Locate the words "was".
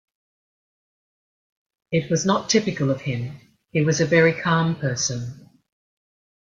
2.09-2.25, 3.85-4.01